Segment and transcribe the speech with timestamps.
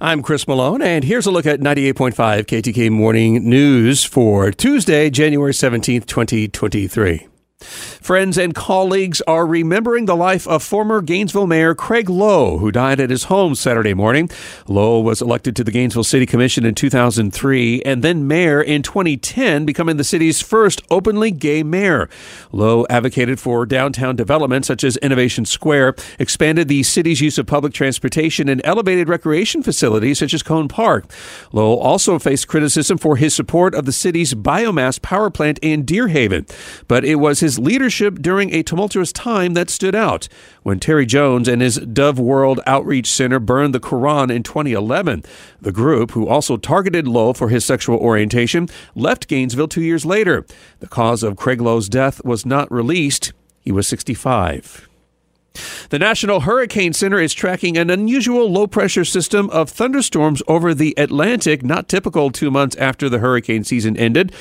[0.00, 2.14] I'm Chris Malone, and here's a look at 98.5
[2.46, 7.28] KTK Morning News for Tuesday, January 17th, 2023.
[8.02, 12.98] Friends and colleagues are remembering the life of former Gainesville Mayor Craig Lowe, who died
[12.98, 14.28] at his home Saturday morning.
[14.66, 19.64] Lowe was elected to the Gainesville City Commission in 2003 and then mayor in 2010,
[19.64, 22.10] becoming the city's first openly gay mayor.
[22.50, 27.72] Lowe advocated for downtown development such as Innovation Square, expanded the city's use of public
[27.72, 31.04] transportation, and elevated recreation facilities such as Cone Park.
[31.52, 36.52] Lowe also faced criticism for his support of the city's biomass power plant in Deerhaven,
[36.88, 40.28] but it was his leadership during a tumultuous time that stood out
[40.62, 45.24] when Terry Jones and his Dove World Outreach Center burned the Quran in 2011.
[45.60, 50.46] The group, who also targeted Lowe for his sexual orientation, left Gainesville two years later.
[50.80, 53.32] The cause of Craig Lowe's death was not released.
[53.60, 54.88] He was 65.
[55.90, 60.94] The National Hurricane Center is tracking an unusual low pressure system of thunderstorms over the
[60.96, 64.32] Atlantic, not typical two months after the hurricane season ended.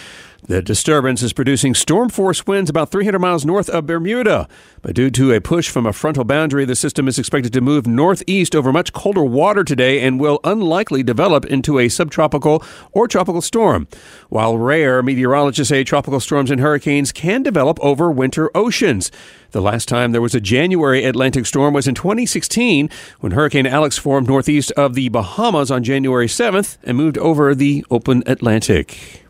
[0.44, 4.48] The disturbance is producing storm force winds about 300 miles north of Bermuda.
[4.82, 7.86] But due to a push from a frontal boundary, the system is expected to move
[7.86, 13.42] northeast over much colder water today and will unlikely develop into a subtropical or tropical
[13.42, 13.88] storm.
[14.30, 19.12] While rare, meteorologists say tropical storms and hurricanes can develop over winter oceans.
[19.52, 24.00] The last time there was a January Atlantic storm was in 2016 when Hurricane Alex
[24.00, 29.22] formed northeast of the Bahamas on January 7th and moved over the open Atlantic.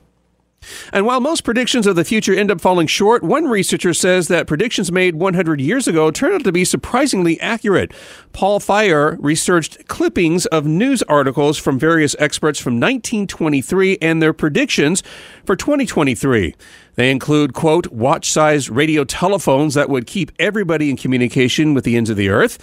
[0.93, 4.47] And while most predictions of the future end up falling short, one researcher says that
[4.47, 7.93] predictions made 100 years ago turn out to be surprisingly accurate.
[8.33, 15.01] Paul Fairie researched clippings of news articles from various experts from 1923 and their predictions
[15.45, 16.55] for 2023.
[16.95, 21.95] They include, quote, watch sized radio telephones that would keep everybody in communication with the
[21.95, 22.59] ends of the earth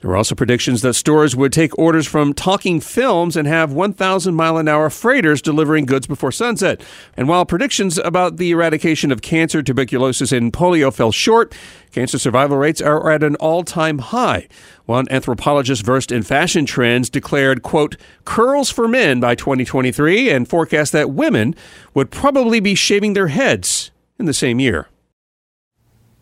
[0.00, 4.32] there were also predictions that stores would take orders from talking films and have 1,000
[4.32, 6.80] mile an hour freighters delivering goods before sunset.
[7.16, 11.52] And while predictions about the eradication of cancer, tuberculosis, and polio fell short,
[11.90, 14.46] cancer survival rates are at an all time high.
[14.86, 20.92] One anthropologist versed in fashion trends declared, quote, curls for men by 2023 and forecast
[20.92, 21.56] that women
[21.92, 24.86] would probably be shaving their heads in the same year.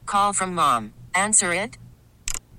[0.07, 0.95] Call from mom.
[1.15, 1.77] Answer it.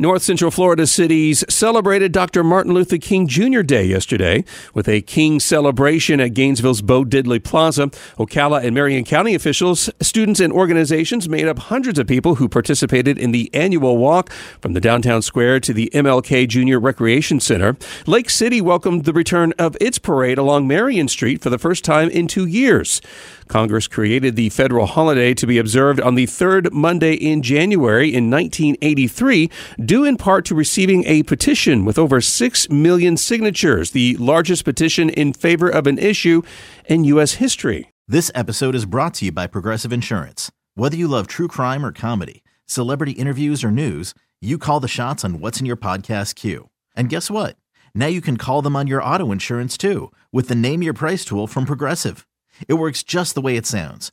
[0.00, 2.42] North Central Florida cities celebrated Dr.
[2.42, 3.60] Martin Luther King Jr.
[3.60, 7.88] Day yesterday with a King celebration at Gainesville's Bo Diddley Plaza.
[8.16, 13.18] Ocala and Marion County officials, students, and organizations made up hundreds of people who participated
[13.18, 14.30] in the annual walk
[14.62, 16.78] from the downtown square to the MLK Jr.
[16.78, 17.76] Recreation Center.
[18.06, 22.08] Lake City welcomed the return of its parade along Marion Street for the first time
[22.08, 23.02] in two years.
[23.50, 28.30] Congress created the federal holiday to be observed on the third Monday in January in
[28.30, 29.50] 1983,
[29.90, 35.10] due in part to receiving a petition with over 6 million signatures, the largest petition
[35.10, 36.42] in favor of an issue
[36.84, 37.32] in U.S.
[37.32, 37.90] history.
[38.06, 40.48] This episode is brought to you by Progressive Insurance.
[40.76, 45.24] Whether you love true crime or comedy, celebrity interviews or news, you call the shots
[45.24, 46.68] on what's in your podcast queue.
[46.94, 47.56] And guess what?
[47.92, 51.24] Now you can call them on your auto insurance too with the Name Your Price
[51.24, 52.28] tool from Progressive.
[52.68, 54.12] It works just the way it sounds.